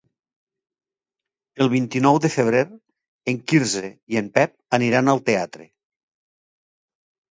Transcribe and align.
El 1.65 1.69
vint-i-nou 1.75 2.17
de 2.25 2.33
febrer 2.37 2.65
en 3.35 3.39
Quirze 3.53 3.87
i 4.17 4.21
en 4.25 4.35
Pep 4.41 4.59
aniran 4.83 5.17
al 5.17 5.27
teatre. 5.33 5.73